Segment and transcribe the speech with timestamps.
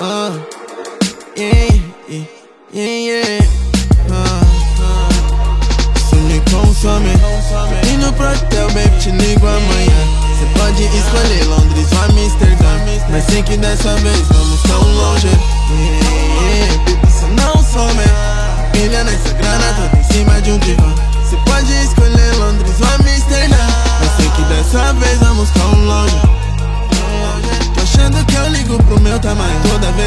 [0.00, 0.30] Uh,
[1.36, 1.74] yeah,
[2.08, 2.24] yeah,
[2.72, 3.40] yeah,
[4.08, 4.44] uh,
[4.78, 5.10] uh.
[5.96, 7.10] Se me consome,
[7.92, 10.00] indo pra teu baby, te ligo amanhã.
[10.38, 12.78] Cê pode escolher Londres ou Amsterdã.
[13.10, 15.26] Mas sei que dessa vez vamos tão longe.
[15.26, 16.06] Yeah,
[16.54, 17.10] yeah.
[17.10, 18.04] Se não some,
[18.74, 20.97] milha é nessa grana toda em cima de um divã.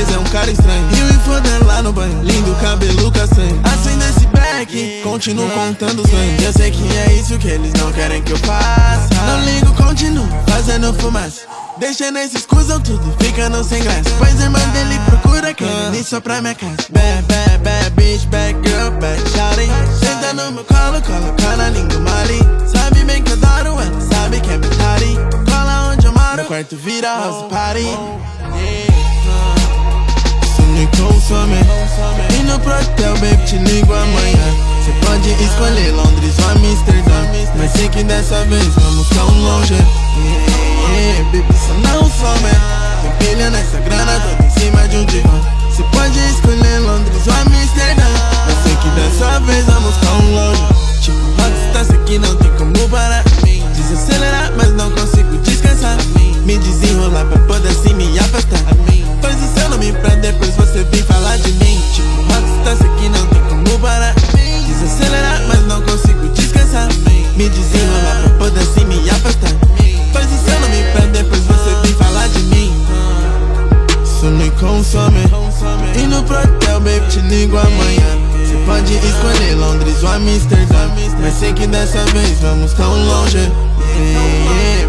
[0.00, 0.88] Vez é um cara estranho.
[0.88, 2.22] Rio e foda lá no banho.
[2.22, 3.60] Lindo cabelo castanho.
[3.64, 6.42] Acenda esse back, continuo contando os ganhos.
[6.42, 9.08] Eu sei que é isso que eles não querem que eu faça.
[9.26, 11.42] Não ligo, continuo fazendo fumaça.
[11.78, 14.10] Deixando esses cuzão tudo ficando sem graça.
[14.18, 16.76] Pois a irmã dele procura quem nem só pra minha casa.
[16.90, 19.68] Bad, bad, bad bitch, bad girl, bad shawty.
[19.98, 22.38] Senta no meu colo, coloca na língua mali.
[22.66, 25.18] Sabe bem que eu adoro ela, sabe que é metade.
[25.50, 27.80] Cola onde eu moro, meu quarto vira house party.
[27.80, 28.89] Isso me
[30.96, 31.56] consome.
[32.40, 34.70] Indo pro hotel, baby, te ligo amanhã.
[34.80, 37.10] Você pode escolher Londres ou Amsterdã.
[37.56, 39.74] Mas sei que dessa vez vamos tão longe.
[39.74, 40.49] Yeah,
[74.80, 75.20] consome.
[75.96, 78.18] Indo pro hotel, baby, te ligo amanhã.
[78.32, 80.90] Você pode escolher Londres ou Amsterdã.
[81.20, 83.52] Mas sei que dessa vez vamos tão longe.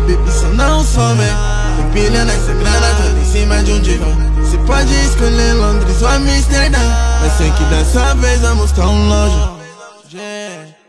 [0.07, 1.23] Baby, cê não some.
[1.93, 4.05] Pilha nessa grana toda em cima de um divã.
[4.37, 6.79] Você pode escolher Londres ou Amsterdã.
[7.21, 9.61] Mas sei que dessa vez vamos tão longe.
[10.13, 10.80] Yeah.